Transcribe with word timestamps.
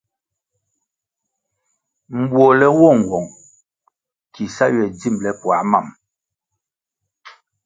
Mbuole 2.19 2.67
nwo 2.73 2.89
nwong 2.99 3.29
ki 4.33 4.43
sa 4.55 4.65
ywe 4.73 4.85
dzimbele 4.97 5.31
puah 5.41 5.63
mam. 5.71 5.87